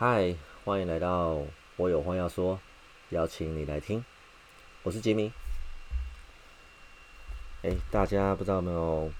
[0.00, 0.32] 嗨，
[0.64, 1.42] 欢迎来到
[1.74, 2.60] 我有话要说，
[3.08, 4.04] 邀请你来听。
[4.84, 5.32] 我是杰明。
[7.64, 9.10] 哎，大家不知道有没有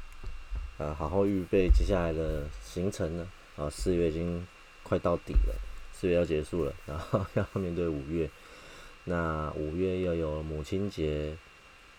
[0.78, 3.26] 呃好好预备接下来的行程呢？
[3.56, 4.46] 啊，四月已经
[4.84, 5.54] 快到底了，
[5.92, 8.30] 四月要结束了， 然后要面对五月。
[9.02, 11.36] 那五月又有母亲节，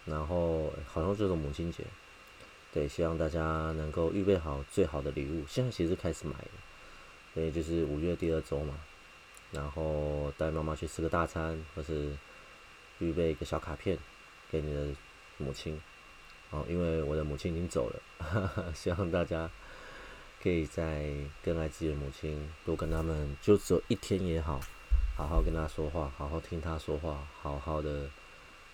[0.06, 1.84] 然后好像就是母亲节。
[2.74, 3.42] 对，希望大家
[3.74, 5.44] 能够预备好最好的礼物。
[5.50, 6.52] 现在其实开始买了，
[7.34, 8.76] 所以，就是五月第二周嘛。
[9.52, 12.16] 然后带妈妈去吃个大餐，或是
[13.00, 13.98] 预备一个小卡片
[14.52, 14.88] 给你的
[15.38, 15.82] 母亲。
[16.52, 19.50] 哦，因为我的母亲已经走了， 希望大家
[20.42, 21.12] 可以在
[21.44, 24.60] 更爱自己的母亲，多跟他们，就只有一天也好，
[25.16, 28.10] 好好跟她说话，好好听她说话，好好的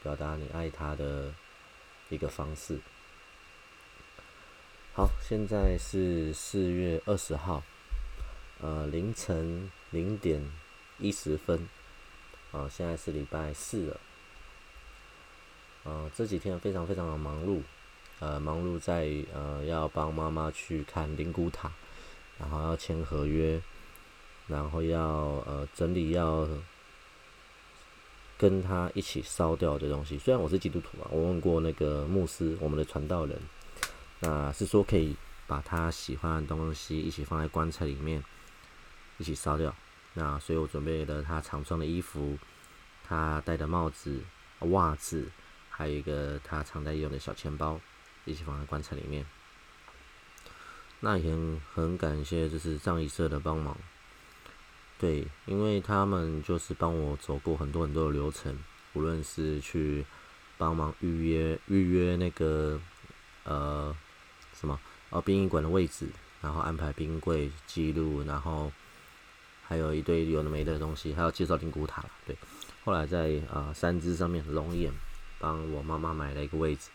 [0.01, 1.33] 表达你爱她的
[2.09, 2.79] 一个方式。
[4.93, 7.61] 好，现在是四月二十号，
[8.61, 10.41] 呃，凌晨零点
[10.97, 11.67] 一十分，
[12.51, 13.99] 啊，现在是礼拜四了，
[15.83, 17.61] 呃，这几天非常非常的忙碌，
[18.19, 21.71] 呃，忙碌在呃要帮妈妈去看灵骨塔，
[22.39, 23.61] 然后要签合约，
[24.47, 25.01] 然后要
[25.45, 26.47] 呃整理要
[28.37, 30.17] 跟他一起烧掉的东西。
[30.17, 33.39] 虽然我是基督徒啊，我问过那个牧师，我们的传道人。
[34.21, 35.15] 那是说可以
[35.45, 38.23] 把他喜欢的东西一起放在棺材里面，
[39.17, 39.75] 一起烧掉。
[40.13, 42.37] 那所以我准备了他常穿的衣服，
[43.03, 44.23] 他戴的帽子、
[44.59, 45.29] 袜子，
[45.69, 47.79] 还有一个他常在用的小钱包，
[48.25, 49.25] 一起放在棺材里面。
[50.99, 51.35] 那也
[51.73, 53.77] 很感谢就是葬仪社的帮忙，
[54.97, 58.57] 对，因为他们就是帮我走过很多很多的流程，
[58.93, 60.05] 无论是去
[60.57, 62.79] 帮忙预约预约那个
[63.43, 63.95] 呃。
[64.57, 64.79] 什么？
[65.09, 66.07] 哦，殡仪馆的位置，
[66.41, 68.71] 然后安排冰柜记录，然后
[69.67, 72.03] 还有一堆有的没的东西，还要介绍灵骨塔。
[72.25, 72.35] 对，
[72.83, 74.91] 后来在啊三只上面龙眼
[75.39, 76.89] 帮我妈妈买了一个位置，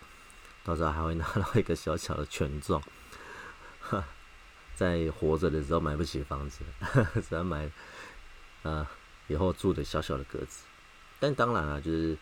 [0.64, 2.82] 到时候还会拿到一个小小的权状。
[3.81, 4.04] 哈，
[4.76, 6.60] 在活着的时候买不起房子，
[7.28, 7.70] 只能买
[8.62, 8.91] 啊
[9.28, 10.64] 以后住的小小的格子。
[11.19, 12.16] 但当然啊，就是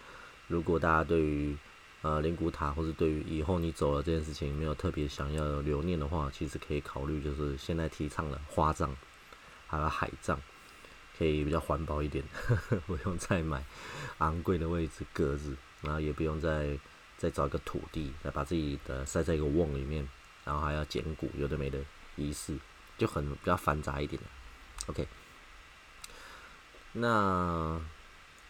[0.46, 1.56] 如果大家对于
[2.00, 8.96] 呃，灵骨塔，或是对于以后你走了这件事情没有特别想要留念的话，其实可以考虑，就是现在提倡的花葬，
[9.68, 10.36] 还有海葬，
[11.16, 12.24] 可以比较环保一点，
[12.88, 13.64] 不用再买
[14.18, 16.76] 昂贵的位置格子，然后也不用再
[17.16, 20.08] 再找一个土地，再把自己的塞在一个瓮里面，
[20.44, 21.78] 然后还要捡骨，有的没的
[22.16, 22.58] 仪式，
[22.96, 24.20] 就很比较繁杂一点。
[24.86, 25.06] OK，
[26.92, 27.80] 那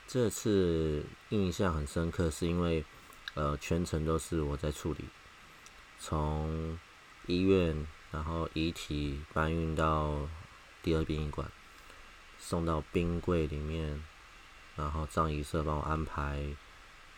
[0.06, 2.84] 这次印象很深刻，是因为。
[3.34, 5.04] 呃，全程都是我在处理，
[6.00, 6.76] 从
[7.26, 10.28] 医院，然后遗体搬运到
[10.82, 11.50] 第二殡仪馆，
[12.38, 14.02] 送到冰柜里面，
[14.76, 16.56] 然后葬仪社帮我安排，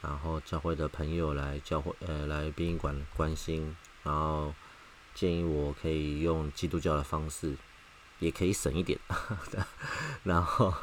[0.00, 4.54] 然后教会的朋友来教会，呃，来殡仪馆关心，然后
[5.14, 7.56] 建议我可以用基督教的方式，
[8.18, 8.98] 也可以省一点，
[10.24, 10.74] 然后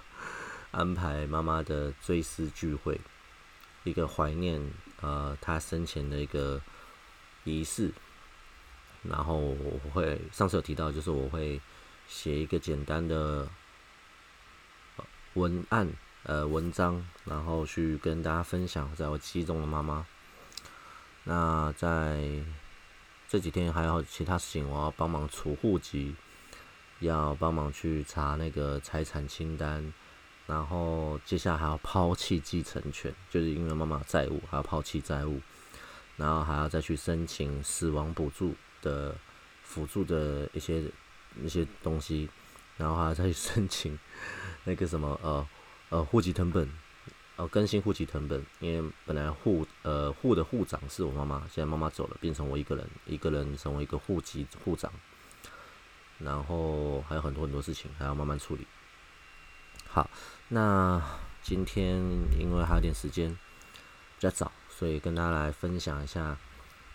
[0.72, 3.00] 安排妈妈的追思聚会。
[3.84, 4.62] 一个怀念，
[5.00, 6.62] 呃，她生前的一个
[7.46, 7.94] 仪式。
[9.04, 11.62] 然后我会上次有提到，就是我会
[12.07, 13.47] 写一个简单的
[15.34, 15.88] 文案，
[16.23, 20.06] 呃，文章，然后去跟大家分享，在我记忆中的妈妈。
[21.23, 22.23] 那在
[23.28, 26.16] 这几天还有其他事情，我要帮忙除户籍，
[27.00, 29.94] 要帮忙去查那个财产清单。
[30.47, 35.41] 然后接下来还要抛弃继承权，就是因为妈妈债务，还要抛弃债务，
[36.16, 39.13] 然后还要再去申请死亡补助的
[39.62, 40.90] 辅助的一些
[41.44, 42.30] 一些东西，
[42.78, 43.98] 然后还要再去申请
[44.66, 45.48] 那个什么呃
[45.90, 46.70] 呃户籍成本，
[47.36, 54.92] 呃更新户籍成本，因为本来户呃户的户长是我妈妈，现在妈妈走了，变成我一个人，一个人成为一个户籍户长，
[56.20, 58.66] 然后还有很多很多事情还要慢慢处理。
[59.90, 60.09] 好，
[60.50, 61.02] 那
[61.41, 61.97] 今天
[62.38, 63.38] 因为还有点时间比
[64.20, 66.38] 较早，所以跟大家来分享一下，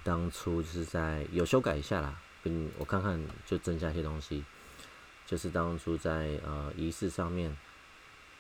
[0.05, 4.45] 当初就是在有修改一下啦，跟我看看就增加一些东西，
[5.27, 7.57] 就是当初在呃仪式上面，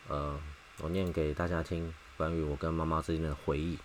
[0.08, 0.40] 呃，
[0.78, 3.78] 我念给大家听关于我跟妈妈之间的回忆，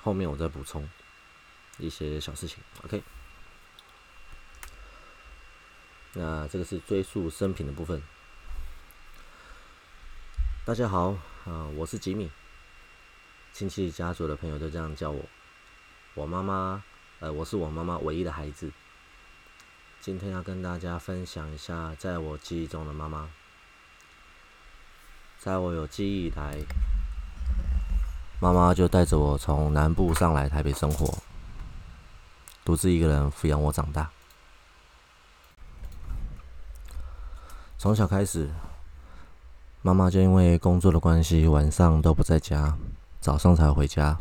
[0.00, 0.88] 后面我再补充
[1.78, 3.02] 一些小事情，OK？
[6.12, 8.02] 那这个是追溯生平的部分。
[10.66, 11.16] 大家好，
[11.46, 12.30] 啊，我是吉米。
[13.52, 15.24] 亲戚家族的朋友都这样叫我。
[16.14, 16.84] 我妈妈，
[17.20, 18.72] 呃，我是我妈妈唯一的孩子。
[20.00, 23.28] 今天要跟大家分享一下，在我记忆中的妈妈。
[25.38, 26.56] 在我有记忆以来，
[28.40, 31.18] 妈妈就带着我从南部上来台北生活，
[32.64, 34.10] 独自一个人抚养我长大。
[37.76, 38.48] 从小开始，
[39.82, 42.78] 妈妈就因为工作的关系，晚上都不在家，
[43.20, 44.16] 早上才回家。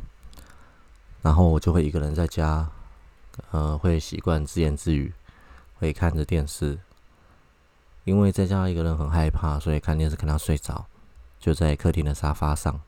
[1.21, 2.69] 然后我就会一个人在家，
[3.51, 5.13] 呃，会习惯自言自语，
[5.79, 6.79] 会看着电视。
[8.05, 10.85] 因为在家一个人很害怕，所以看电视看到睡着，
[11.39, 12.79] 就在客厅的沙发上。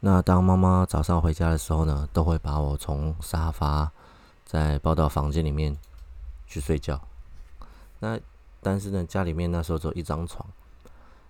[0.00, 3.90] 那当妈妈早上回家的时候呢，都会把我从沙发
[4.44, 5.76] 再抱到房间里面
[6.46, 7.00] 去睡觉。
[7.98, 8.20] 那
[8.62, 10.46] 但是呢，家里面那时候只有一张床，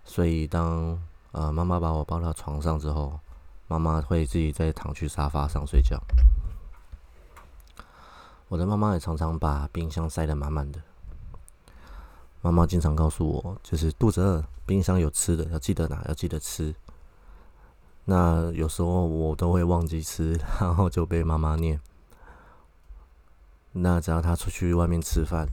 [0.04, 1.00] 所以当
[1.32, 3.18] 呃妈妈把我抱到床上之后，
[3.66, 5.98] 妈妈会自己再躺去沙发上睡觉。
[8.48, 10.80] 我的妈妈也常常把冰箱塞得满满的。
[12.40, 16.74] 妈妈经常告诉我，就是肚子饿，冰箱有吃的，要记得拿，要记得吃。
[18.04, 21.80] 那有时候我都会忘记吃， 然后就被妈妈念。
[23.72, 25.48] 那只要她出去外面吃饭。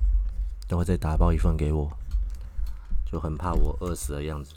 [0.68, 1.92] 都会再打包一份给我，
[3.06, 4.56] 就很怕我饿死的样子。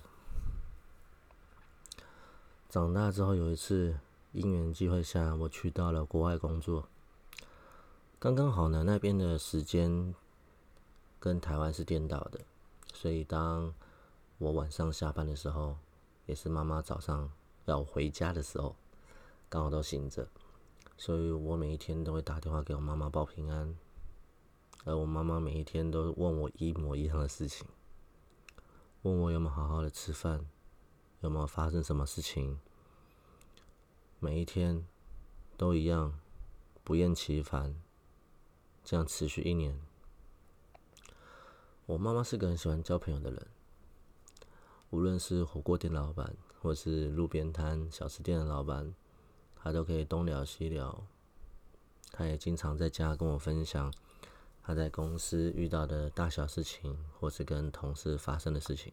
[2.71, 3.95] 长大之后有一次
[4.33, 6.89] 因缘机会下，我去到了国外工作，
[8.21, 10.13] 刚刚好呢，那边的时间
[11.21, 12.41] 跟台湾是颠倒的，
[12.93, 13.73] 所以当
[14.39, 15.77] 我晚上下班的时候，
[16.27, 17.31] 也是妈妈早上
[17.67, 18.75] 要回家的时候，
[19.49, 20.27] 刚好都醒着，
[20.97, 23.77] 所以我每一天都会打电话给我妈妈报平安。
[24.85, 27.69] 而我妈妈每一天都问我一模一样的事情，
[29.03, 30.45] 问我有没有好好的吃饭，
[31.21, 32.59] 有没有发生什么事情，
[34.19, 34.85] 每一天
[35.57, 36.19] 都一样，
[36.83, 37.77] 不厌其烦，
[38.89, 39.79] 这样持续一年。
[41.85, 43.47] 我妈妈是个很喜欢交朋友的人，
[44.89, 48.95] 无论是火锅店老板，或是路边摊小吃店的老板，
[49.55, 51.05] 她都可以东聊西聊。
[52.13, 53.93] 她也经常在家跟我分享。
[54.63, 58.91] 她在公司遇到的大小事情，或是跟同事发生的事情，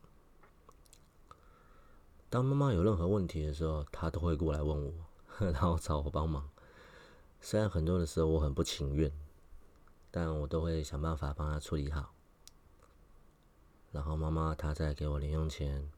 [2.30, 4.94] 当妈妈有任何问题的时候，她都会过来问我，
[5.40, 6.50] 然后找我帮忙。
[7.40, 9.10] 虽然很多的时候我很不情愿，
[10.16, 12.14] 但我都会想办法帮他处理好。
[13.92, 15.92] 然后妈妈她在给我零用钱，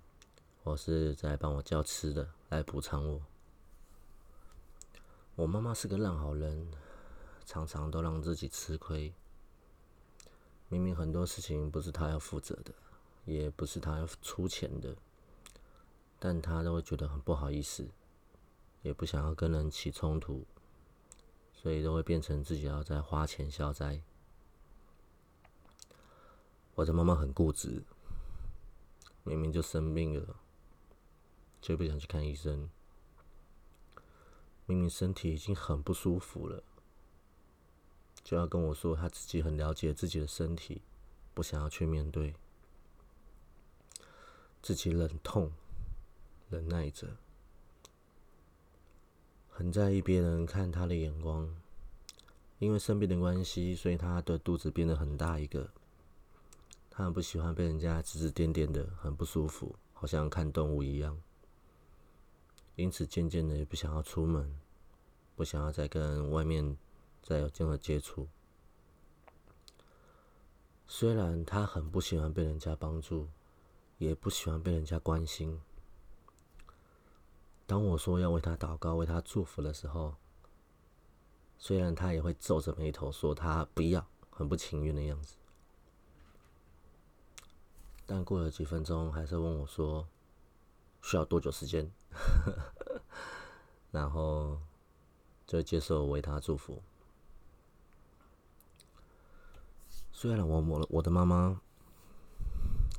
[0.63, 3.21] 或是在帮我叫吃的来补偿我。
[5.35, 6.67] 我妈妈是个烂好人，
[7.45, 9.13] 常常都让自己吃亏。
[10.67, 12.73] 明明很多事情不是她要负责的，
[13.23, 14.95] 也不是她要出钱的，
[16.17, 17.87] 但她都会觉得很不好意思，
[18.81, 20.43] 也不想要跟人起冲突，
[21.67, 24.01] 所以都会变成自己要在花钱消灾。
[26.75, 27.83] 我的妈妈很固执，
[29.25, 30.39] 明明就生病了，
[31.59, 32.69] 就不想去看医生。
[34.65, 36.63] 明明身体已经很不舒服了。
[38.23, 40.81] 就要跟我说，他自己很了解自己的身体，
[41.33, 42.33] 不想要去面对，
[44.61, 45.51] 自己忍痛
[46.49, 47.17] 忍耐着，
[49.57, 51.51] 很在意别人看他的眼光。
[52.59, 55.67] 因为生病的关系，所以他的肚子变得很大一个。
[56.91, 61.19] 他很不喜欢被人家指指点点的，很不舒服，好像看动物一样。
[62.75, 64.59] 因此，渐渐的也不想要出门，
[65.35, 66.77] 不想要再跟外面。
[67.23, 68.29] 再有任何接触，
[70.87, 73.27] 虽然他很不喜欢被人家帮助，
[73.97, 75.59] 也不喜欢被人家关心。
[77.67, 80.15] 当我说要为他祷告、为他祝福的时候，
[81.59, 85.35] 虽然他也会皱着眉头说他不要，很不情愿的样子。
[88.05, 90.07] 但过了几分钟，还是问我说
[91.01, 91.91] 需要多久时间，
[93.91, 94.61] 然后
[95.45, 96.81] 就接受为他祝福。
[100.13, 101.61] 虽然我我我的妈妈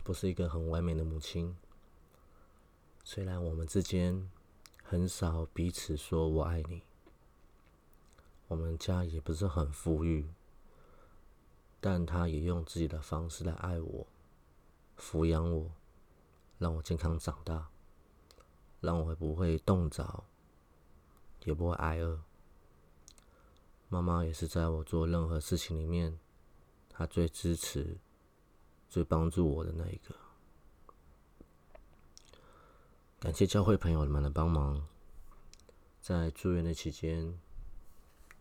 [0.05, 1.57] 不是一个很完美的母亲，
[3.03, 4.31] 虽然我们之间
[4.91, 6.83] 很少彼此说我爱你，
[8.47, 10.31] 我们家也不是很富裕，
[11.79, 14.07] 但她也用自己的方式来爱我，
[14.99, 15.71] 抚养我，
[16.57, 17.69] 让我健康长大，
[18.81, 20.25] 让我不会冻着，
[21.45, 22.23] 也不会挨饿。
[23.91, 26.19] 妈妈也是在我做任何事情里面。
[26.89, 27.99] 他最支持、
[28.89, 30.15] 最帮助我的那一个，
[33.21, 34.87] 感谢教会朋友们的帮忙。
[36.01, 37.37] 在住院的期间，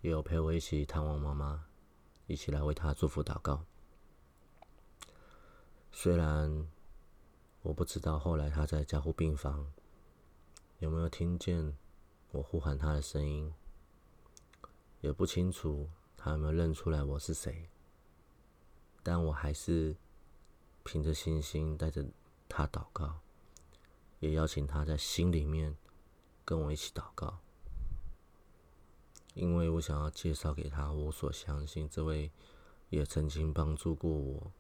[0.02, 1.66] 也有陪我一起探望妈妈，
[2.28, 3.66] 一起来为她祝福祷告。
[5.92, 6.70] 虽然
[7.64, 9.74] 我不知道后来她在加护病房
[10.78, 11.76] 有没有听见
[12.30, 13.52] 我呼喊她的声音，
[15.02, 17.68] 也不清楚她有没有认出来我是谁。
[19.02, 19.98] 但我还是
[20.84, 22.06] 凭着信心带着
[22.48, 23.20] 她祷告，
[24.20, 25.76] 也邀请他在心里面
[26.44, 27.40] 跟我一起祷告，
[29.34, 32.32] 因为我想要介绍给他我所相信这位
[32.90, 34.52] 也曾经帮助过我、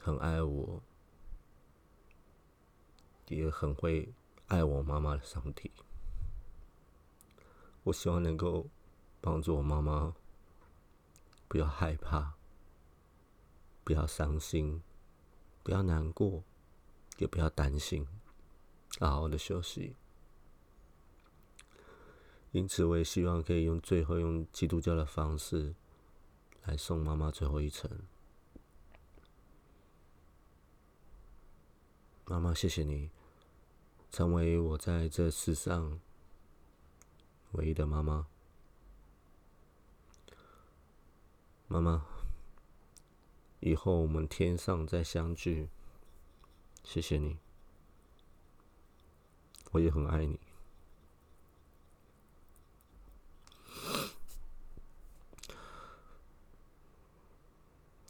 [0.00, 0.82] 很爱我、
[3.28, 4.12] 也很会
[4.46, 5.70] 爱我妈妈的上帝。
[7.84, 8.66] 我希望能够
[9.20, 10.14] 帮助我妈妈，
[11.48, 12.34] 不要害怕。
[13.84, 14.82] 不要伤心，
[15.62, 16.44] 不要难过，
[17.18, 18.06] 也不要担心，
[18.98, 19.94] 好好的休息。
[22.50, 25.74] 因此，我也希望可以用最后用基督教的方式
[26.64, 27.90] 来送妈妈最后一程。
[32.24, 33.10] 妈妈，谢谢你，
[34.10, 36.00] 成为我在这世上
[37.52, 38.26] 唯一的妈妈。
[41.66, 42.06] 妈妈。
[43.60, 45.68] 以后我们天上再相聚，
[46.90, 47.36] 谢谢你，
[49.72, 50.40] 我也很爱你。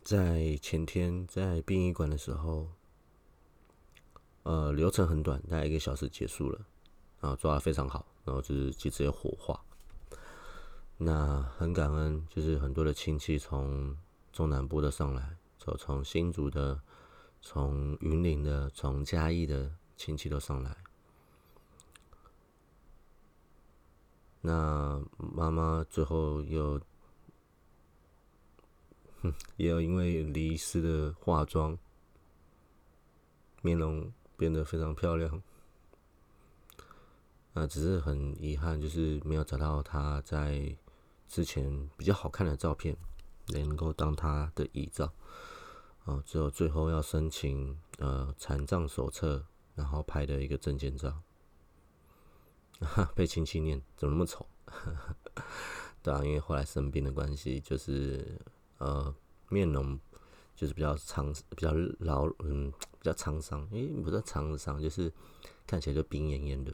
[0.05, 2.69] 在前天在殡仪馆的时候，
[4.45, 6.65] 呃，流程很短，大概一个小时结束了，
[7.19, 9.61] 然后抓的非常好，然后就是直接火化。
[10.99, 13.99] 那很感恩，就是很多的亲戚从
[14.33, 15.37] 中南部的上来。
[15.59, 16.81] 走从新竹的、
[17.41, 20.77] 从云林的、从嘉义的亲戚都上来。
[24.41, 26.81] 那妈妈最后又，
[29.23, 31.77] 哼， 也有因为离世的化妆，
[33.63, 35.43] 面容变得非常漂亮。
[37.53, 40.77] 那只是很遗憾，就是没有找到她在
[41.29, 42.97] 之前比较好看的照片，
[43.49, 45.13] 能够当她的遗照。
[46.09, 51.21] 哦，只有最后要申请呃残障手册，然后拍的一个证件照，
[53.15, 54.47] 被亲戚念怎么那么丑？
[56.03, 58.41] 对啊，因为后来生病的关系，就是
[58.79, 59.15] 呃
[59.51, 60.01] 面容
[60.57, 63.69] 就是比较苍，比较老，嗯，比较沧桑。
[63.73, 65.13] 诶，不是沧桑，就是
[65.67, 66.73] 看起来就病恹恹的。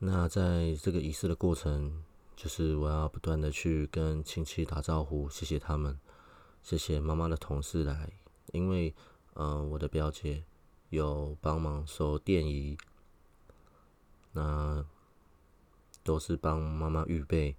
[0.00, 2.04] 那在这个仪式的过程，
[2.36, 5.98] 就是我要不断的去跟亲戚打招呼，谢谢他们。
[6.66, 8.10] 谢谢妈妈的同事来，
[8.50, 8.92] 因为，
[9.34, 10.42] 嗯，我的表姐
[10.88, 12.76] 有帮忙收电仪，
[14.32, 14.84] 那
[16.02, 17.54] 都是帮妈妈预备，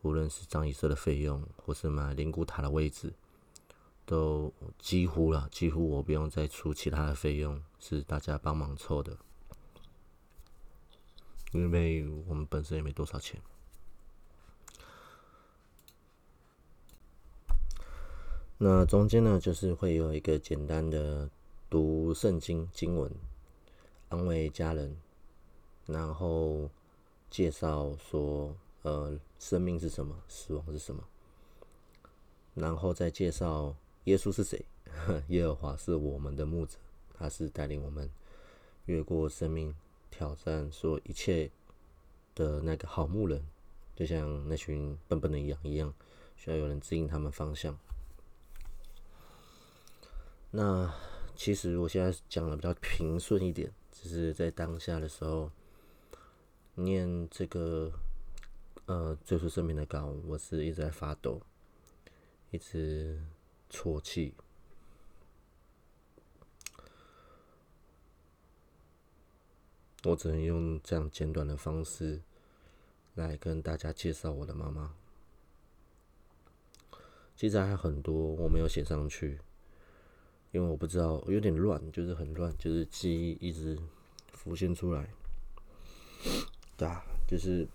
[0.00, 3.12] 无论是张仪社的费用，或是买灵骨塔的位置，
[4.06, 9.18] 都几乎了，几乎我不用再出其他的费用，是大家帮忙凑的，
[11.52, 13.38] 因为我们本身也没多少钱。
[18.58, 21.28] 那中间呢，就是会有一个简单的
[21.68, 23.12] 读圣经经文，
[24.08, 24.96] 安慰家人，
[25.84, 26.70] 然后
[27.28, 31.04] 介绍说，呃，生命是什么，死亡是什么，
[32.54, 34.64] 然后再介绍耶稣是谁，
[35.28, 36.78] 耶和华是我们的牧者，
[37.12, 38.10] 他是带领我们
[38.86, 39.74] 越过生命
[40.10, 41.50] 挑战说一切
[42.34, 43.44] 的那个好牧人，
[43.94, 45.92] 就像那群笨笨的羊一样，
[46.36, 47.78] 需要有人指引他们方向。
[50.56, 50.90] 那
[51.34, 55.52] 其实我现在讲的比较平顺一点，只是在当下的时候
[56.76, 57.92] 念这个
[58.86, 61.42] 呃最初生命的稿，我是一直在发抖，
[62.52, 63.22] 一直
[63.68, 64.32] 啜泣。
[70.04, 72.22] 我只能用这样简短的方式
[73.14, 74.94] 来跟大家介绍我的妈妈。
[77.36, 79.38] 其实还有很多我没有写上去。
[80.56, 83.78] 因为我不知道，有点乱，就是很乱，就是记忆一直
[84.32, 85.06] 浮现出来。
[86.78, 87.68] 对啊，就是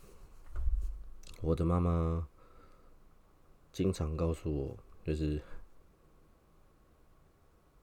[1.42, 2.28] 我的妈妈
[3.72, 5.40] 经常告诉我，就是，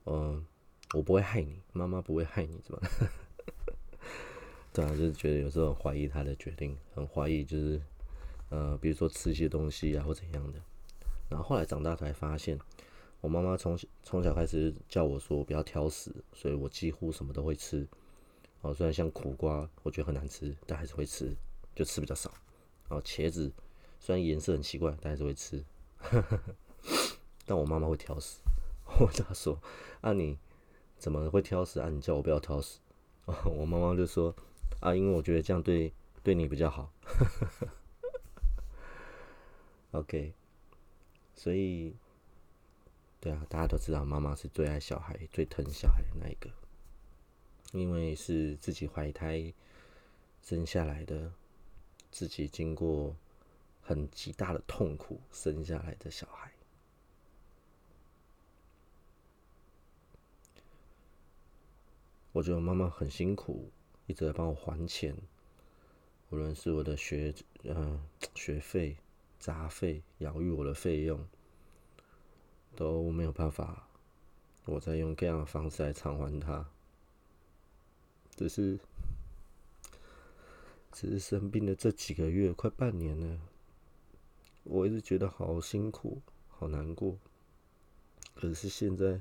[0.07, 0.45] 嗯，
[0.93, 2.81] 我不会害你，妈妈不会害你，怎么？
[4.75, 7.81] 对啊，就是觉得有时候怀疑她的决定，很怀疑，就是，
[8.49, 10.59] 呃，比如说吃一些东西啊，或怎样的。
[11.29, 12.59] 然后后来长大才发现。
[13.21, 17.87] 我妈妈从从小开始叫我说不要挑食，所以我几乎什么都会吃。
[18.61, 21.35] 哦，虽然像苦瓜我觉得很难吃，但还是会吃，
[21.75, 22.33] 就吃比较少。
[22.89, 23.53] 然后茄子
[23.99, 25.65] 虽然颜色很奇怪，但还是会吃。
[27.45, 28.41] 但我妈妈会挑食，
[28.99, 29.61] 我问他说
[30.01, 30.39] ：“啊，你
[30.99, 31.89] 怎么会挑食啊？
[31.89, 32.79] 你叫我不要挑食。
[33.27, 34.35] ”哦我妈妈就说
[34.81, 36.93] ：“啊，因为我觉得这样对对你比较好。
[39.93, 40.35] ”OK，
[41.35, 41.97] 所以，
[43.21, 46.51] 对啊，大家都知道，妈妈是最爱小孩、最疼小孩的那一个，
[47.73, 49.53] 因为是自己怀胎
[50.43, 51.33] 生下来的，
[52.13, 53.17] 自己经过
[53.83, 56.53] 很极大的痛苦生下来的小孩。
[62.31, 63.69] 我觉得妈妈很辛苦，
[64.07, 65.17] 一直在帮我还钱，
[66.31, 67.35] 无论是我的学
[67.65, 68.01] 嗯
[68.37, 68.97] 学费、
[69.41, 71.27] 杂费、养育我的费用，
[72.79, 73.89] 都没有办法，
[74.65, 76.65] 我在用各样的方式来偿还她。
[78.37, 78.79] 只是，
[80.93, 83.41] 只是生病的这几个月，快半年了，
[84.63, 87.19] 我一直觉得好辛苦、好难过。
[88.37, 89.21] 可是现在。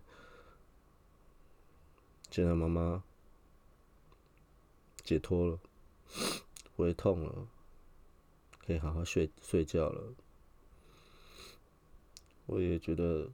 [2.29, 3.03] 现在妈妈
[5.01, 5.59] 解脱了，
[6.75, 7.47] 不会痛了，
[8.65, 10.13] 可以好好睡睡觉了。
[12.45, 13.31] 我也觉得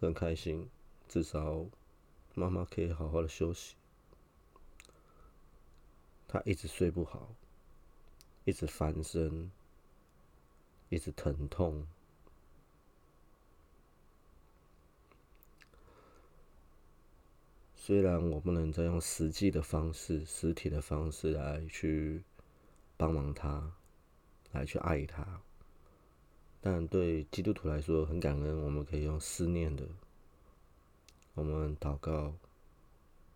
[0.00, 0.68] 很开心，
[1.08, 1.66] 至少
[2.34, 3.74] 妈妈可以好好的休息。
[6.26, 7.34] 她一直睡不好，
[8.44, 9.50] 一直翻身，
[10.88, 11.86] 一直疼痛。
[17.74, 22.22] 虽然我不能再用实际的方式、实体的方式来去
[22.98, 23.72] 帮忙他，
[24.52, 25.40] 来去爱他，
[26.60, 29.84] 但对基督徒来说很感恩，我们可以用思念的，
[31.34, 32.34] 我们祷告，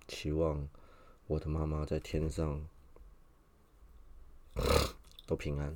[0.08, 0.68] 期望
[1.26, 2.66] 我的妈妈在天上
[5.26, 5.74] 都平安，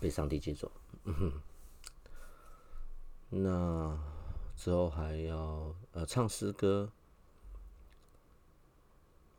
[0.00, 0.72] 被上帝接走。
[3.28, 3.98] 那
[4.56, 6.90] 之后还要呃唱诗歌。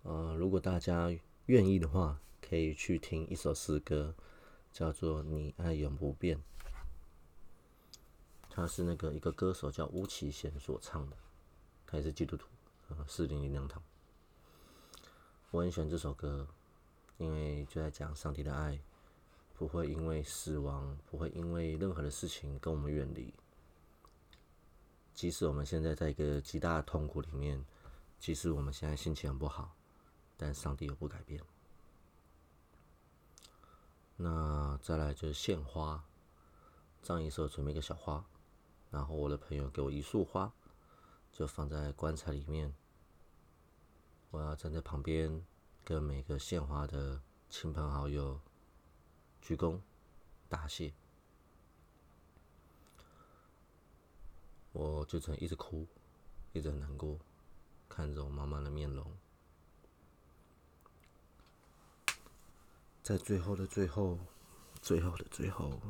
[0.03, 1.11] 呃，如果大家
[1.47, 4.13] 愿意的话，可以去听一首诗歌，
[4.71, 6.38] 叫做《你爱永不变》。
[8.55, 11.17] 他是那个一个歌手叫巫启贤所唱的，
[11.85, 12.47] 他也是基督徒，
[12.87, 13.83] 呃，四零零两堂。
[15.51, 16.47] 我很喜欢这首歌，
[17.17, 18.79] 因为就在讲上帝的爱，
[19.55, 23.33] 不会因为死亡，不会因为任何的事情跟我们远离。
[25.13, 27.65] 即使我们现在在一个极大的痛苦里面，
[28.21, 29.75] 即使我们现在心情很不好。
[30.37, 31.41] 但上帝又不改变。
[34.15, 36.03] 那再来就是献花，
[37.01, 38.25] 葬仪时候准备一个小花，
[38.95, 40.49] 然后我的朋友给我一束花，
[41.29, 42.73] 就放在棺材里面。
[44.31, 45.45] 我要站在旁边，
[45.84, 48.39] 跟每个献花的亲朋好友
[49.41, 49.81] 鞠躬
[50.47, 50.93] 答谢。
[54.71, 55.86] 我就曾一直哭，
[56.53, 57.19] 一直很难过，
[57.89, 59.05] 看着我妈妈的面容。
[63.03, 64.17] 在最后的最后，
[64.81, 65.81] 最后的最后，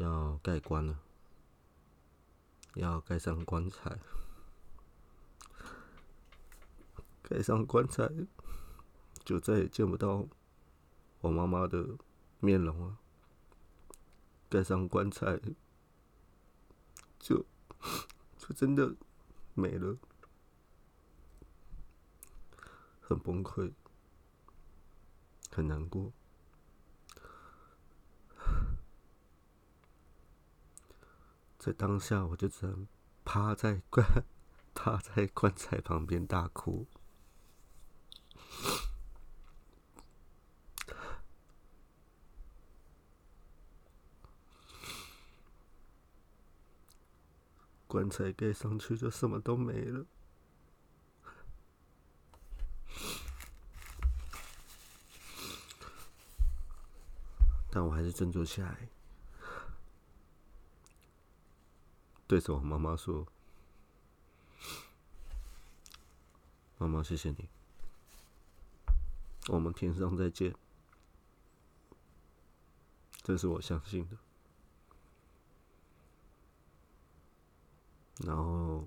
[0.00, 0.98] 要盖棺了，
[2.74, 3.98] 要盖上棺材，
[7.22, 8.10] 盖上棺材，
[9.26, 10.26] 就再也见不到
[11.20, 11.98] 我妈妈的
[12.38, 12.96] 面容了。
[14.48, 15.38] 盖上棺材，
[17.18, 17.44] 就
[18.38, 18.96] 就真的
[19.52, 19.98] 没了，
[23.02, 23.70] 很崩溃。
[25.52, 26.10] 很难过，
[31.60, 32.88] 在当下我就只能
[33.22, 34.24] 趴在棺
[34.74, 36.86] 趴在棺材旁边大哭。
[47.86, 50.06] 棺材盖上去就什么都没了。
[57.70, 58.88] 但我还是振作起来，
[62.30, 63.26] 对着我妈妈说
[66.78, 67.48] ：“妈妈，谢谢你，
[69.48, 70.54] 我们天上再见。”
[73.24, 74.16] 这是我相信的。
[78.18, 78.86] 然后，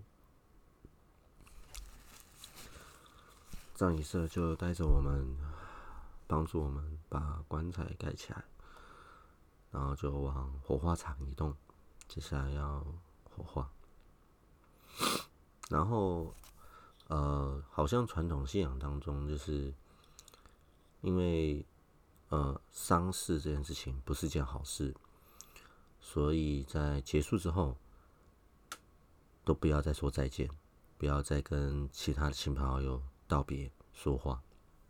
[3.75, 5.35] 葬仪社就带着我们，
[6.27, 8.45] 帮助我们把棺材盖起来。
[9.69, 11.53] 然后就往火化场移动，
[12.07, 12.85] 接下来要
[13.35, 13.69] 火化。
[15.69, 16.35] 然后，
[17.07, 19.73] 呃，好像传统信仰当中，就是
[21.01, 21.65] 因为
[22.29, 24.93] 呃丧事这件事情不是件好事，
[25.99, 27.75] 所以在结束之后，
[29.43, 30.49] 都不要再说再见，
[30.97, 34.43] 不要再跟其他的亲朋好友道别说话，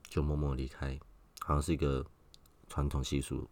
[0.03, 0.99] 就默默离开，
[1.39, 2.05] 好像是一个
[2.67, 3.47] 传统习俗。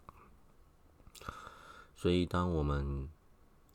[1.96, 3.10] 所以，当我们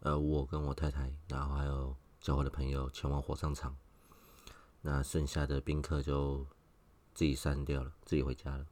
[0.06, 3.76] 呃，我跟我太太，然后还有教会的朋友前往火葬场，
[4.80, 6.46] 那剩下的宾客就
[7.12, 8.64] 自己散掉了，自己回家了。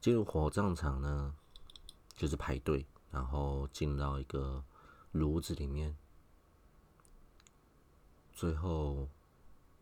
[0.00, 1.34] 进入火葬场呢，
[2.14, 4.64] 就是排队，然后进到一个
[5.12, 5.94] 炉子里面。
[8.32, 9.10] 最后，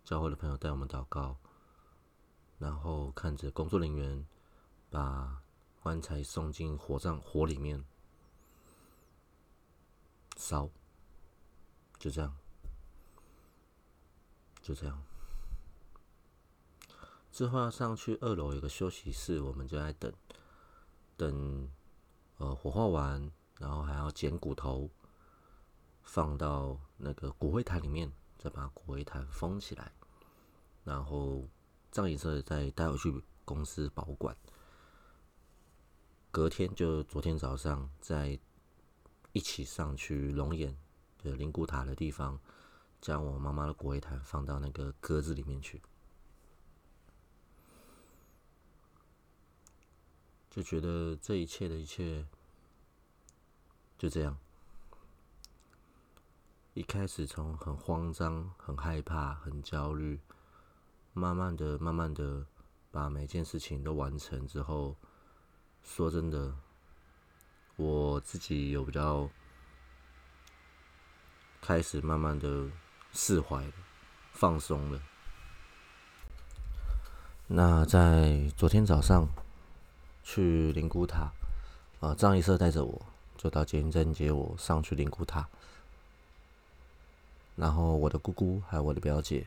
[0.04, 1.36] 教会的朋友带我们祷告，
[2.58, 4.26] 然后看着工作人员
[4.90, 5.40] 把
[5.80, 7.84] 棺材送进火葬火里面
[10.42, 10.68] 烧，
[12.00, 12.36] 就这样，
[14.60, 15.00] 就这样。
[17.30, 20.12] 之后要上去二楼有个休息室，我们就在等，
[21.16, 21.70] 等
[22.38, 24.90] 呃火化完，然后还要捡骨头，
[26.02, 28.12] 放到那个骨灰坛里面。
[28.38, 29.92] 再把骨灰坛封起来，
[30.82, 31.46] 然后
[31.92, 34.36] 葬仪社再带回去公司保管。
[36.32, 38.36] 隔天就昨天早上在
[39.32, 40.76] 一起上去龙眼
[41.18, 42.38] 的灵骨塔的地方，
[43.00, 45.80] 将我妈妈的骨灰坛放到那个格子里面去，
[50.50, 52.26] 就觉得这一切的一切
[53.98, 54.36] 就这样。
[56.74, 60.20] 一开始从很慌张、很害怕、很焦虑，
[61.12, 62.46] 慢慢的、慢慢的
[62.90, 64.96] 把每件事情都完成之后，
[65.82, 66.56] 说真的，
[67.76, 69.28] 我自己有比较
[71.60, 72.66] 开始慢慢的
[73.12, 73.72] 释怀了、
[74.32, 75.00] 放松了。
[77.46, 79.28] 那在昨天早上
[80.22, 81.32] 去灵谷塔，
[82.00, 83.02] 啊，张医社带着我
[83.36, 85.48] 就到捷运站接我上去灵谷塔。
[87.56, 89.46] 然后我的姑姑还有我的表姐，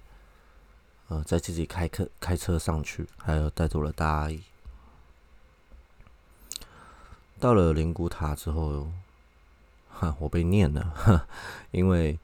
[1.08, 4.44] 呃，在自己开客开车上去，还有带着我的大阿姨。
[7.40, 8.88] 到了灵谷塔之后，
[9.90, 11.28] 哈，我被念了，哈
[11.72, 12.18] 因为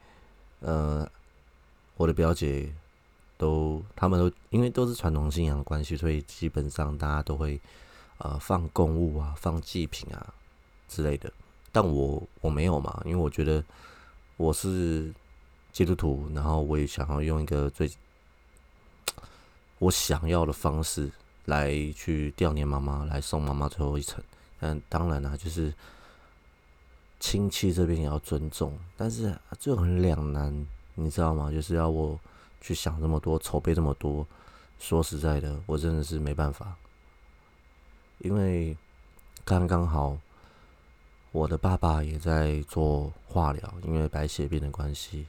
[0.59, 1.09] 呃，
[1.97, 2.73] 我的表姐
[3.37, 7.59] 都他们都因为都是传统信仰的关系，所以基本上大家都会
[8.17, 10.33] 呃放供物啊，放祭品啊
[10.87, 11.31] 之类的。
[11.71, 13.63] 但我我没有嘛，因为我觉得
[14.37, 15.13] 我是。
[15.73, 17.89] 基督徒，然后我也想要用一个最
[19.79, 21.09] 我想要的方式
[21.45, 24.21] 来去悼念妈妈，来送妈妈最后一程。
[24.61, 25.73] 但当然啦，就是
[27.19, 31.51] 亲戚这边也要尊重，但是就很两难，你知道吗？
[31.51, 32.19] 就是要我
[32.61, 34.25] 去想这么多，筹备这么多。
[34.77, 36.75] 说实在的，我真的是没办法，
[38.19, 38.77] 因为
[39.43, 40.17] 刚刚好
[41.31, 45.27] 我的爸爸也在做化疗，因为白血病的关系。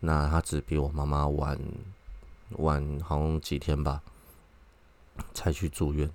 [0.00, 1.58] 那他只比我妈妈晚
[2.58, 4.02] 晚好几天吧，
[5.32, 6.10] 才去住院。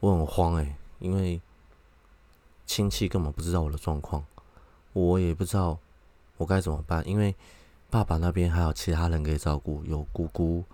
[0.00, 1.40] 我很慌哎，因为
[2.66, 4.24] 亲戚根本不知道我的状况，
[4.92, 5.78] 我也不知道
[6.36, 7.06] 我该怎么办。
[7.06, 7.34] 因为
[7.90, 10.64] 爸爸那边还有其他人可以照顾，有姑姑，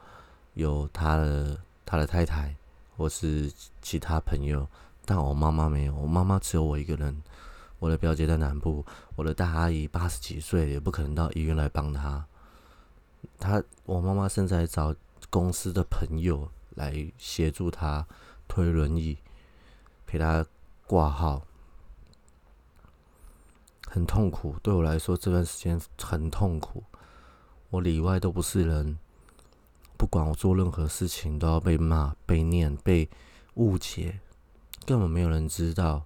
[0.55, 2.55] 有他的他的太太，
[2.97, 4.67] 或是其他朋友，
[5.05, 7.23] 但我妈妈没有，我妈妈只有我一个人。
[7.79, 8.83] 我的表姐在南部，
[9.17, 12.25] 我的大阿姨八十几岁，也不可能到医院来帮她。
[13.39, 14.95] 她，我妈妈现在找
[15.29, 18.07] 公司的朋友来协助她
[18.49, 19.19] 推轮椅，
[20.07, 20.47] 陪他
[20.87, 21.47] 挂号，
[23.87, 24.57] 很痛苦。
[24.63, 26.85] 对我来说，这段时间很痛苦。
[27.71, 28.99] 我里外都不是人，
[29.97, 33.11] 不管我做任何事情，都要被骂、被念、被
[33.55, 34.21] 误解，
[34.85, 36.05] 根本没有人知道。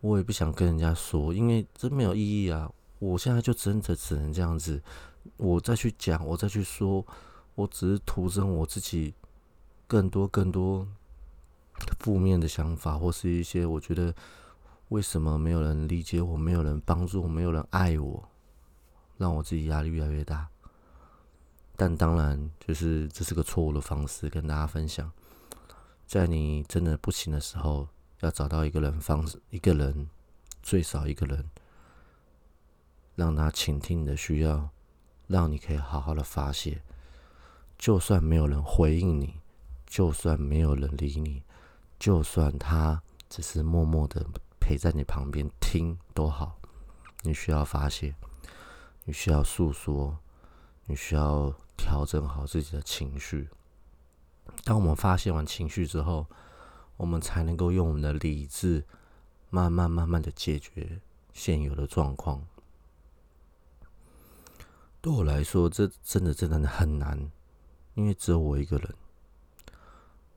[0.00, 2.70] 我也不想跟人家说，因为真没有意义啊！
[2.98, 4.82] 我现在就真的只能这样子，
[5.38, 7.04] 我再去讲，我再去说，
[7.54, 9.14] 我只是徒增我自己
[9.86, 10.86] 更多更多
[12.00, 14.14] 负面的想法，或是一些我觉得
[14.88, 18.28] 为什么没有人理解我，没有人帮助我，没有人爱我，
[19.16, 20.48] 让我自己压力越来越大。
[21.76, 25.10] 但当然，就是这是个错误的方式，跟大家分享，
[26.06, 27.88] 在你真的不行的时候。
[28.20, 30.08] 要找到一个人，方式一个人，
[30.62, 31.44] 最少一个人，
[33.16, 34.70] 让他倾听你的需要，
[35.26, 36.80] 让你可以好好的发泄。
[37.76, 39.34] 就算没有人回应你，
[39.86, 41.42] 就算没有人理你，
[42.04, 44.26] 就算他只是默默的
[44.60, 46.60] 陪在你旁边听都好。
[47.22, 48.14] 你需要发泄，
[49.04, 50.18] 你需要诉说，
[50.84, 53.48] 你需要调整好自己的情绪。
[54.64, 56.26] 当我们发泄完情绪之后，
[56.98, 58.84] 我们才能够用我们的理智，
[59.48, 61.00] 慢慢慢慢的解决
[61.32, 62.46] 现有的状况。
[65.00, 67.30] 对我来说，这真的真的很难，
[67.94, 68.94] 因为只有我一个人，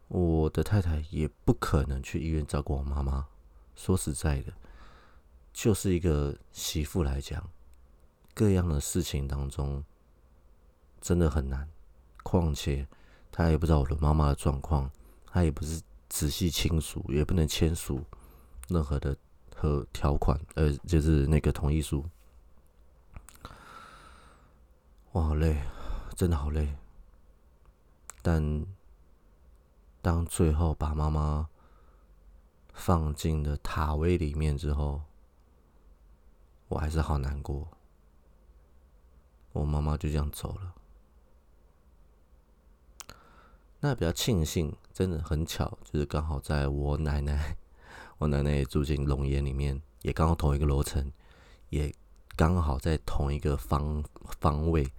[0.07, 3.27] 我的太太也不可能去医院照顾我妈妈。
[3.75, 4.53] 说实在的，
[5.53, 7.47] 就是一个媳妇来讲，
[8.33, 9.83] 各样的事情当中
[10.99, 11.69] 真的很难。
[12.23, 12.87] 况且
[13.31, 14.89] 她也不知道我的妈妈的状况，
[15.25, 18.03] 她也不是仔细清楚，也不能签署
[18.67, 19.15] 任何的
[19.55, 22.03] 和条款，呃，就是那个同意书。
[25.11, 25.61] 我好累，
[26.15, 26.75] 真的好累。
[28.21, 28.65] 但
[30.07, 31.49] 当最后把妈妈
[32.71, 35.01] 放进了塔位里面之后，
[36.69, 37.67] 我还是好难过。
[39.51, 40.73] 我妈妈就这样走了。
[43.81, 47.57] 那比较庆幸，真的很巧，就是刚好在我奶奶，
[48.17, 51.11] 我奶奶也住进龙岩里面，也刚好同一个楼层，
[51.67, 51.93] 也
[52.37, 54.01] 刚好在同一个方
[54.39, 54.89] 方位。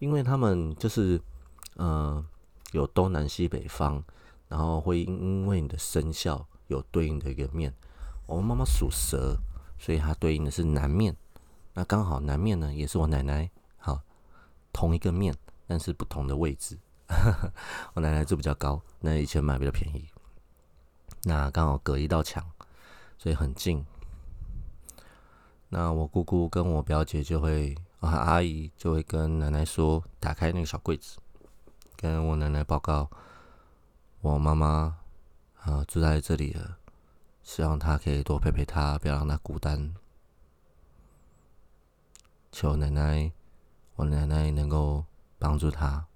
[0.00, 1.18] 因为他们就是，
[1.76, 2.22] 呃，
[2.72, 4.04] 有东南西北方，
[4.48, 7.72] 然后会因为你的生肖有对应的一个面。
[8.26, 9.36] 我妈妈属蛇，
[9.78, 11.16] 所以它对应的是南面。
[11.74, 14.00] 那刚好南面呢，也是我奶奶，好，
[14.72, 15.34] 同一个面，
[15.66, 16.78] 但是不同的位置。
[17.94, 20.08] 我奶奶住比较高，那以前买比较便宜。
[21.22, 22.44] 那刚好隔一道墙，
[23.18, 23.84] 所以很近。
[25.68, 27.76] 那我姑姑跟我表姐就会。
[28.00, 31.18] 啊，阿姨就会跟奶奶说：“打开那个小柜子，
[31.96, 33.10] 跟我奶奶报告，
[34.20, 34.98] 我妈妈
[35.62, 36.76] 啊住在这里了，
[37.42, 39.94] 希望她可以多陪陪她，不要让她孤单。
[42.50, 43.30] 求奶奶，
[43.94, 45.04] 我奶奶能够
[45.38, 46.06] 帮助她，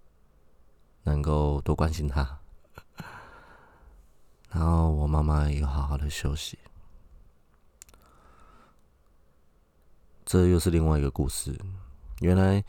[1.05, 2.39] 能够多关心她。
[4.51, 6.59] 然后我妈妈也好好的休息。”
[10.27, 11.57] 这又是另外一个故事。
[12.21, 12.65] 原来，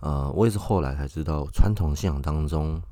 [0.00, 2.82] 呃，我也是后来才知道，传统信仰当中，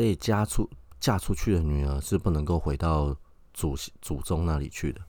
[0.00, 0.66] 被嫁出
[0.98, 3.14] 嫁出去的女儿是不能够回到
[3.52, 5.00] 祖祖宗那里去的。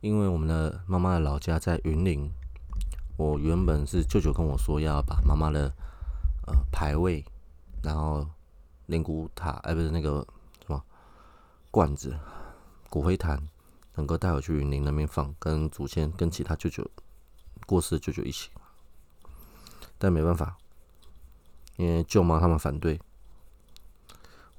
[0.00, 2.30] 因为我们的妈妈的老家在云林，
[3.16, 5.66] 我原本是舅舅跟我说要把妈妈的
[6.46, 7.24] 呃牌位，
[7.82, 8.24] 然后
[8.86, 10.24] 灵骨塔，哎，不是那个
[10.64, 10.80] 什么
[11.72, 12.16] 罐子
[12.88, 13.42] 骨灰坛。
[13.96, 16.88] 能够带我去云林那边放，跟祖先、跟其他舅舅
[17.66, 18.48] 过世的舅舅一起，
[19.98, 20.56] 但没办法，
[21.76, 23.00] 因为舅妈他们反对。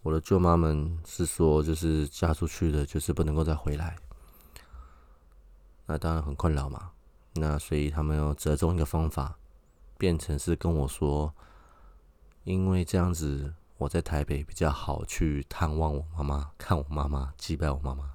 [0.03, 3.95] 我的舅妈们是说，就是嫁出去的，就是不能够再回来。
[5.85, 6.91] 那当然很困扰嘛。
[7.33, 9.37] 那所以他们要折中一个方法，
[9.97, 11.33] 变成是跟我说，
[12.43, 18.11] 因为这样子我在台北比较好去探望我妈妈，看我妈妈，祭拜我妈妈。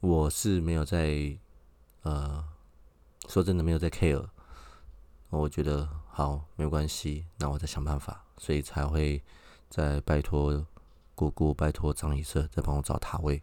[0.00, 1.38] 我是没有在，
[2.02, 2.44] 呃，
[3.28, 4.26] 说真的没有在 care，
[5.30, 9.22] 我觉得好没有关系，那我再想办法，所以才会
[9.74, 10.66] 再拜托
[11.14, 13.40] 姑姑，拜托张医生再帮我找塔位。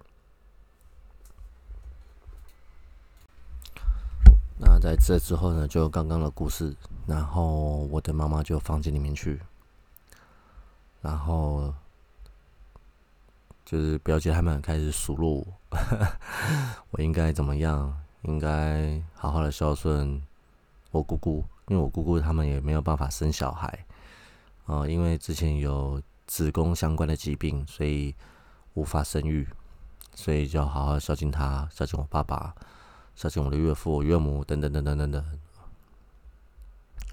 [4.60, 6.76] 那在这之后呢，就刚刚的故事，
[7.08, 9.42] 然后我的妈妈就放进里面去，
[11.02, 11.74] 然后。
[13.66, 15.46] 就是表姐他们开始数落我，
[16.90, 17.96] 我应该怎么样？
[18.24, 20.20] 应该好好的孝顺
[20.90, 23.86] 我姑姑，因为我姑姑他们也没有办法生小孩，
[24.66, 28.14] 啊，因为之前有子宫相关的疾病，所以
[28.76, 29.48] 无法生育，
[30.14, 32.54] 所以就要好好孝敬他，孝敬我爸爸，
[33.16, 35.40] 孝敬我的岳父、岳母等等等等等等。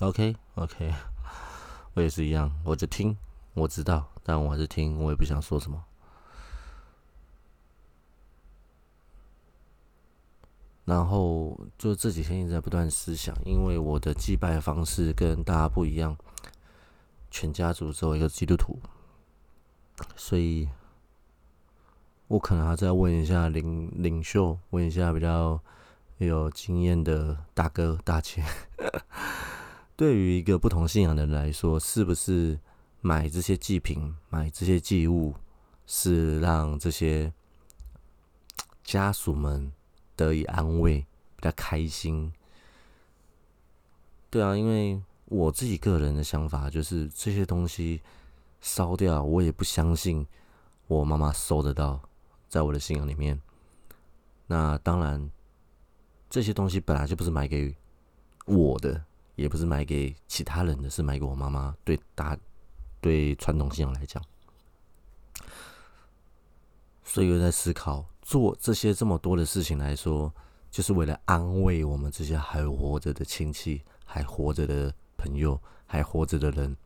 [0.01, 0.93] OK OK，
[1.95, 3.17] 我也是一样，我就听，
[3.55, 5.83] 我知道，但我还是听，我也不想说什么。
[10.85, 16.15] 然后就这几天一直在不断思想，因为我的祭拜方式跟大家不一样，
[17.31, 18.79] 全家族只有一个基督徒，
[20.17, 20.69] 所以
[22.29, 25.61] 我可能还再问一下领领袖，问一下比较
[26.19, 28.43] 有经验的大哥大姐，
[29.97, 32.59] 对于一个不同信仰的人来说，是不是
[33.01, 35.35] 买这些祭品、买这些祭物，
[35.87, 37.33] 是让这些
[38.85, 39.73] 家属们？
[40.17, 41.01] 得以安慰，
[41.37, 42.33] 比较开心。
[44.31, 48.01] 对啊，因为我自己个人的想法就是，这些东西
[48.61, 50.27] 烧掉，我也不相信
[50.87, 52.01] 我妈妈收得到，
[52.49, 53.41] 在我的信仰里面。
[54.47, 55.31] 那当然，
[56.31, 57.75] 这些东西本来就不是买给
[58.47, 61.77] 我的，也不是买给其他人的，是买给我妈妈。
[61.85, 62.37] 对大
[63.01, 64.23] 对传统信仰来讲，
[67.05, 68.05] 所以我在思考。
[68.23, 70.35] 做这些这么多的事情来说，
[70.69, 76.77] 就是为了安慰我们这些还活着的亲戚、还活着的朋友、还活着的人，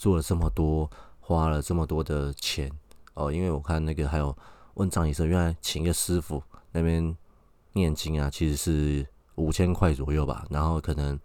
[0.00, 2.72] 做了这么多，花了这么多的钱
[3.12, 3.30] 哦。
[3.30, 4.34] 因为我看那个还有
[4.76, 7.14] 问张医生，原来请一个师傅那边
[7.74, 10.46] 念经啊，其实是五千块左右吧。
[10.48, 11.20] 然后可能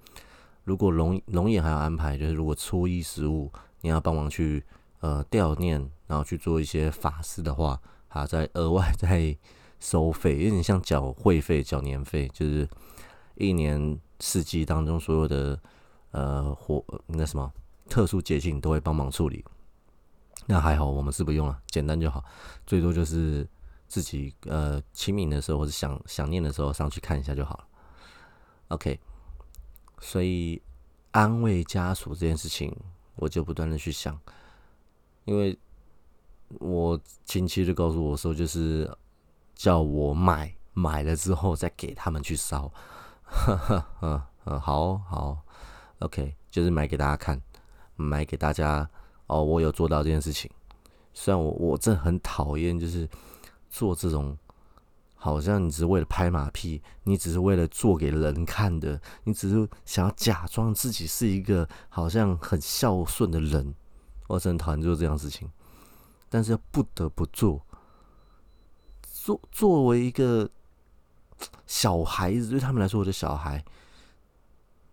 [0.65, 4.61] 如果龙龙眼还要安排，就是如果初一十五你要帮忙去
[4.99, 7.79] 呃吊念，然后去做一些法事的话。
[8.07, 9.37] 还要，再额外再
[9.77, 12.65] 收费，有点像缴会费、缴年费，就是
[13.35, 15.59] 一年四季当中所有的
[16.11, 17.51] 呃活那什么
[17.89, 19.43] 特殊节庆都会帮忙处理。
[20.45, 22.23] 那还好，我们是不用了，简单就好，
[22.65, 23.47] 最多就是
[23.87, 27.67] 自己呃清明的时候或者想想念的时候上去看一下就好了。
[28.69, 28.99] OK，
[29.99, 30.61] 所以
[31.11, 32.75] 安慰家属这件事情，
[33.15, 34.19] 我就不断的去想，
[35.25, 35.57] 因为。
[36.59, 38.89] 我亲戚就告诉我说，就是
[39.55, 42.71] 叫我买买了之后再给他们去烧，
[44.01, 45.39] 嗯嗯，好好
[45.99, 47.41] ，OK，就是买给大家看，
[47.95, 48.89] 买给大家
[49.27, 50.49] 哦，我有做到这件事情。
[51.13, 53.07] 虽然我我真的很讨厌，就是
[53.69, 54.37] 做这种
[55.15, 63.73] 好像你只是为了拍马屁，你只是为了做给人看的，你只是想要假装自己是一个好像很孝顺的人，
[64.27, 65.49] 我真的讨厌做这样事情。
[66.27, 67.65] 但是不得不做，
[69.03, 70.49] 作作为一个
[71.65, 73.63] 小孩子，对他们来说，我的小孩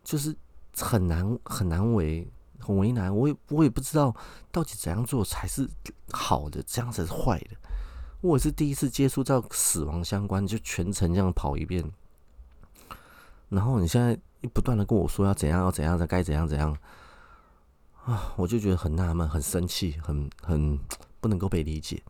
[0.05, 0.37] 就是
[0.77, 2.31] 很难很难为
[2.63, 3.15] 很为难。
[3.15, 4.15] 我也我也不知道
[4.51, 5.69] 到底怎样做才是
[6.13, 7.57] 好的，这样才是坏的。
[8.21, 11.85] 我也是第一次接触到死亡相关，就全程这样跑一遍。
[13.49, 14.17] 然后你现在
[14.55, 16.77] 不断的跟我说要怎样要怎样的该怎样怎样
[18.05, 20.79] 啊，我就觉得很纳闷，很生气，很很。
[21.23, 22.03] 不能够被理解，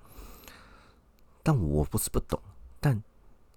[1.42, 2.40] 但我不是不懂。
[2.80, 3.02] 但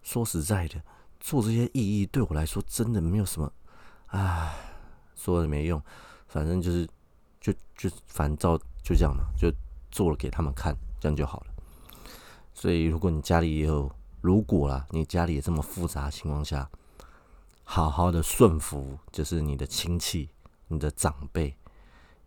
[0.04, 0.82] 说实在的，
[1.22, 3.50] 做这些意义对我来说真的没有什么。
[4.08, 4.54] 唉，
[5.16, 5.82] 说了没用，
[6.36, 6.86] 反正就是
[7.40, 9.50] 就就烦躁，就这样嘛，就
[9.90, 11.48] 做了给他们看，这样就好了。
[12.54, 16.70] 所以，如果你家里也有，如果啦，你家里也这么复杂情况下，
[17.64, 20.30] 好好的顺服，就是你的亲戚、
[20.68, 21.56] 你的长辈，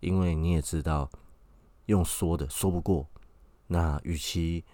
[0.01, 1.11] 因为你也知道，
[1.85, 3.07] 用说的说不过。
[3.67, 4.65] 那与其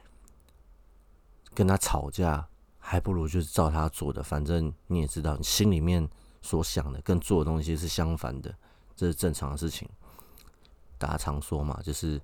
[1.53, 2.47] 跟他吵架，
[2.79, 4.23] 还不如就是照他做的。
[4.23, 6.09] 反正你也知道，你心里面
[6.41, 8.55] 所想的跟做的东西是相反的，
[8.97, 9.89] 这是正常的事情。
[10.99, 12.21] 大家常说嘛，就是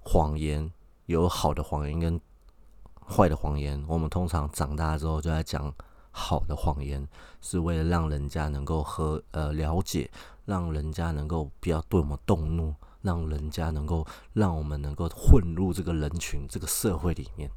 [0.00, 0.70] 谎言
[1.06, 2.20] 有好的谎言跟
[3.08, 3.84] 坏的谎言。
[3.88, 5.72] 我们通常长大之后就在讲
[6.10, 7.06] 好的谎言，
[7.40, 10.10] 是为了让人家能够和呃了解，
[10.44, 12.74] 让人家能够不要对我们动怒。
[13.04, 17.50] 让人家能够让我们能够混入这个人群、这个社会里面，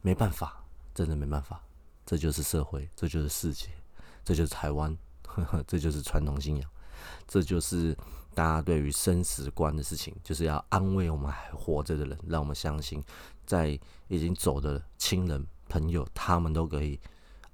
[0.00, 1.60] 没办法，真的没办法，
[2.06, 3.66] 这就是社会，这就是世界，
[4.24, 6.70] 这就是台湾，呵呵，这就是传统信仰，
[7.26, 7.96] 这就是
[8.34, 13.02] 大家对于生死观的事情，就是要安慰我们还活着的人，让我们相信，
[13.46, 17.00] 在已经走的亲人朋友，他们都可以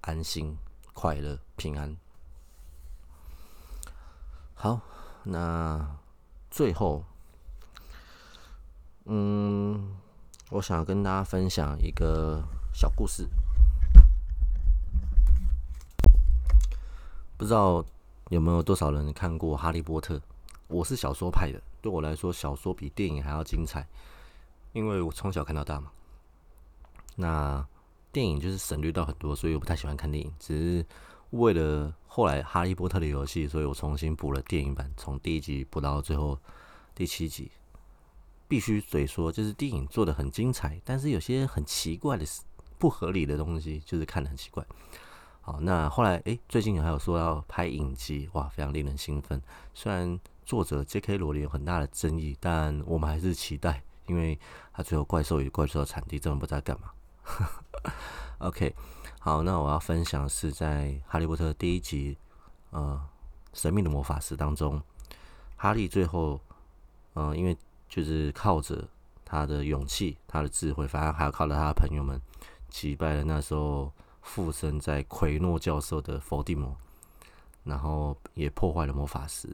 [0.03, 0.57] 安心、
[0.93, 1.97] 快乐、平安。
[4.55, 4.81] 好，
[5.25, 5.97] 那
[6.51, 7.05] 最后。
[9.11, 9.97] 嗯，
[10.51, 13.27] 我想跟大家分享一个小故事。
[17.39, 17.83] 不知道
[18.31, 20.17] 有没有多少人看过《哈利波特》？
[20.67, 23.87] 我是小说派的，对我来说，小说比电影还要精彩，
[24.73, 25.91] 因为我从小看到大嘛。
[27.17, 27.67] 那
[28.13, 30.31] 电影就是省略到很多，所以我不太喜欢看电影。
[30.39, 30.87] 只是
[31.31, 36.39] 为了后来《哈利波特》的游戏，所以我重新补了电影版，从第一集补到最后
[36.95, 37.51] 第七集。
[38.47, 42.27] 必须嘴说，就是电影做的很精彩，但是有些很奇怪的、
[42.79, 44.65] 不合理的东西，就是看的很奇怪。
[45.49, 49.41] 好，那后来诶，最近还有说要拍影集，哇，非常令人兴奋。
[49.73, 51.17] 虽然作者 J.K.
[51.17, 54.39] 罗琳有很大的争议，但我们还是期待，因为
[54.75, 56.91] 他最后怪兽与怪兽的产地真的不知道干嘛。
[58.41, 58.75] OK，
[59.21, 62.19] 好，那我要分享是在《哈利波特》第一集，
[62.69, 63.01] 呃，
[63.55, 64.79] 神秘的魔法师当中，
[65.57, 66.39] 哈利最后，
[67.15, 67.57] 嗯，因为
[67.89, 68.87] 就是靠着
[69.25, 72.21] 他的勇气、他的智慧，反而还要靠着他的朋友们
[72.69, 73.91] 击败了那时候
[74.29, 76.77] 附身在奎诺教授的伏地魔，
[77.65, 79.49] 然后也破坏了魔法石，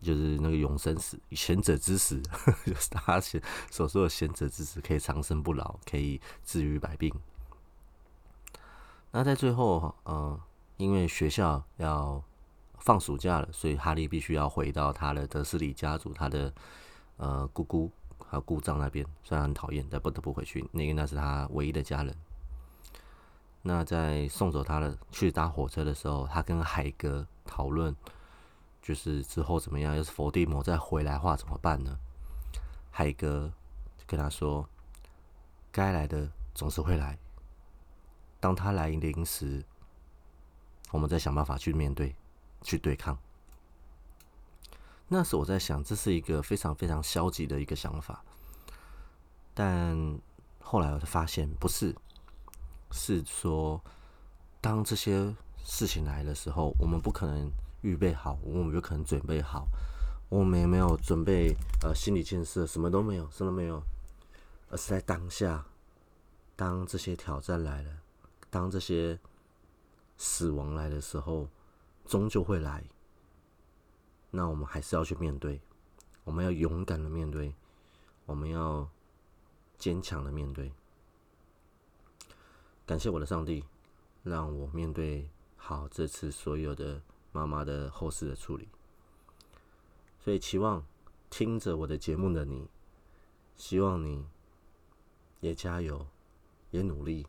[0.00, 2.20] 就是那个永生石、贤者之石，
[2.64, 7.12] 就是他所所说的贤者之石，可以长生不老，可以治愈百病。
[9.10, 10.40] 那在最后，呃，
[10.76, 12.22] 因为学校要
[12.78, 16.52] 放暑假了，所以哈利必须要回到他的德斯里家族，他的。
[17.22, 17.92] 呃，姑姑
[18.30, 20.66] 还有姑丈那边，虽然很讨厌，但不得不回去。
[20.72, 22.16] 那个那是他唯一的家人。
[23.62, 27.94] 那在送走他的去搭火车的时候，他跟海哥讨论，
[28.80, 29.94] 就是之后怎么样？
[29.94, 31.98] 要是伏地魔再回来话怎么办呢？
[32.90, 33.52] 海哥
[33.98, 34.66] 就跟他说
[35.70, 37.18] ：“该来的总是会来，
[38.40, 39.62] 当他来临时，
[40.90, 42.16] 我们再想办法去面对，
[42.62, 43.18] 去对抗。”
[45.06, 48.24] 那时我在想，这是一个非常非常消极的一个想法，
[49.52, 50.18] 但
[50.60, 51.94] 后来我就发现不是。
[52.90, 53.80] 是说，
[54.60, 55.34] 当这些
[55.64, 57.50] 事情来的时候，我们不可能
[57.82, 59.66] 预备好，我们有可能准备好，
[60.28, 63.82] 我们也没有准备呃心理建设，什么都没有，什么都没有，
[64.70, 65.64] 而是在当下，
[66.56, 67.90] 当这些挑战来了，
[68.50, 69.18] 当这些
[70.16, 71.48] 死亡来的时候，
[72.06, 72.84] 终究会来，
[74.30, 75.60] 那我们还是要去面对，
[76.24, 77.54] 我们要勇敢的面对，
[78.26, 78.88] 我们要
[79.78, 80.72] 坚强的面对。
[82.90, 83.64] 感谢我的上帝，
[84.24, 88.68] 让我面对好这次所有的妈妈的后事的处理。
[90.18, 90.84] 所以期望
[91.30, 92.68] 听着我的节目的你，
[93.54, 94.26] 希望你
[95.38, 96.04] 也加油，
[96.72, 97.24] 也努力。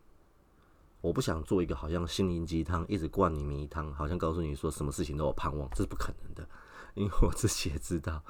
[1.00, 6.50] 我不想做一个好像心灵鸡汤，一直灌你迷汤，好像告诉你说什么事情都有盼望，这是不可能的。
[6.96, 8.24] 因为我自己也知道，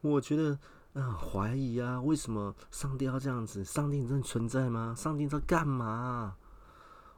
[0.00, 0.58] 我觉得
[0.94, 3.62] 啊，怀疑啊，为什么上帝要这样子？
[3.62, 4.92] 上帝真的存在吗？
[4.98, 6.36] 上帝在干嘛？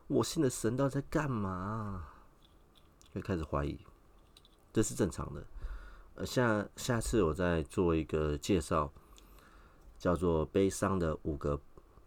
[0.08, 2.06] 我信的神到底在干嘛？
[3.12, 3.78] 会开始怀疑，
[4.72, 5.44] 这是正常的。
[6.14, 8.92] 呃，下下次我再做一个介绍，
[9.98, 11.60] 叫做悲伤的五个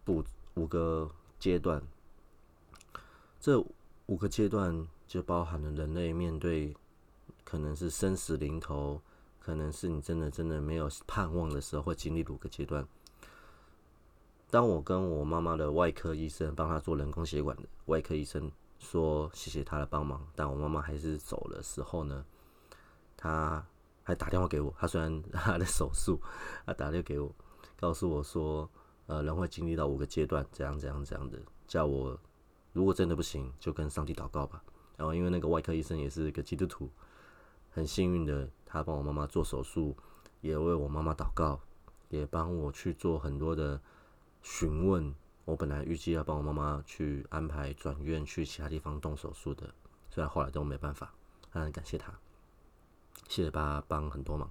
[0.06, 0.24] 步
[0.54, 1.82] 五个阶段。
[3.40, 3.60] 这
[4.06, 6.76] 五个阶段就包含了人类面对
[7.44, 9.02] 可能是生死临头，
[9.40, 12.88] 可能是你真的真的没有盼望的时候，会经历五个阶段。
[14.52, 22.26] 当我跟我妈妈的外科医生帮她做人工血管的外科医生说谢谢他的帮忙，但我妈妈还是走的时候呢，
[23.18, 23.64] 他
[24.04, 24.74] 还打电话给我。
[24.80, 26.20] 他虽然 他的手术，
[26.66, 27.30] 他打电话给我，
[27.78, 28.68] 告诉我说，
[29.06, 31.38] 呃，人会经历到五个阶段，这样这样这样的，
[31.68, 32.18] 叫我
[32.72, 34.64] 如果真的不行，就跟上帝祷告吧。
[34.96, 36.90] 然后因为那个外科医生也是一个基督徒，
[37.70, 39.96] 很幸运的，他帮我妈妈做手术，
[40.40, 41.60] 也为我妈妈祷告，
[42.08, 43.80] 也帮我去做很多的。
[44.52, 45.14] 询问
[45.46, 49.72] 我本来预计要帮我妈妈去安排转院去其他地方动手术的，
[50.10, 51.14] 虽然后来都没办法，
[51.52, 52.12] 很感谢他，
[53.28, 54.50] 谢谢爸帮很多忙。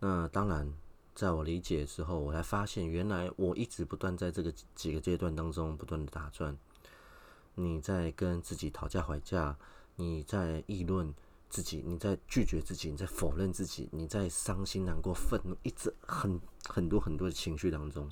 [0.00, 0.70] 那当然，
[1.14, 6.56] 在我理解之后，我才发现原来我一直不断在这个几个阶段当中不断的打转。
[7.54, 9.56] 你在跟自己讨价还价，
[9.96, 11.12] 你在议论
[11.48, 16.38] 自己，你在拒绝自己，你在否认自己，你在伤心难过、愤怒，一直很
[16.68, 18.08] 很多很多的情绪当中。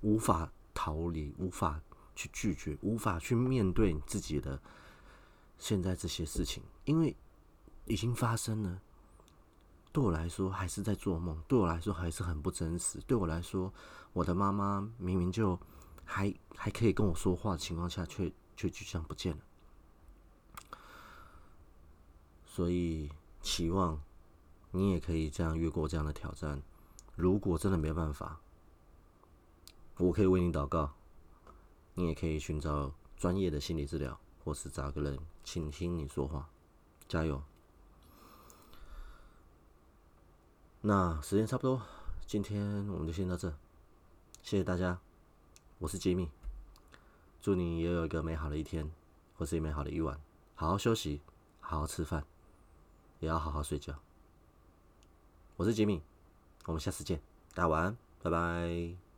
[0.00, 1.80] 无法逃离，无法
[2.14, 4.60] 去拒绝，无法去面对自己的
[5.58, 7.16] 现在这些事情，因为
[7.86, 8.80] 已经发生了。
[9.92, 13.00] 对我来说，还是在做梦；对我来说，还是很不真实。
[13.08, 13.74] 对我来说，
[14.12, 15.58] 我的妈妈明明就
[16.04, 19.42] 还还可以跟我说话的情况下，却却就这样不见了。
[22.46, 24.00] 所以，期望
[24.70, 26.62] 你也可以这样越过这样的挑战。
[27.16, 28.40] 如果真的没办法，
[30.00, 30.92] 我可以为你祷告，
[31.92, 36.48] 你也可以寻找专业的心理治疗，或是找个人倾听你说话，
[37.06, 37.42] 加油。
[40.80, 41.82] 那时间差不多，
[42.26, 43.50] 今天我们就先到这，
[44.42, 44.98] 谢谢大家，
[45.78, 46.30] 我是杰米，
[47.42, 48.90] 祝你也有一个美好的一天，
[49.36, 50.18] 或是美好的一晚，
[50.54, 51.20] 好好休息，
[51.60, 52.24] 好好吃饭，
[53.18, 53.94] 也要好好睡觉。
[55.58, 56.00] 我是杰米，
[56.64, 57.20] 我们下次见，
[57.52, 59.09] 大家晚安，拜拜。